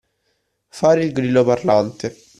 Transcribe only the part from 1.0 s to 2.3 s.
il grillo parlante.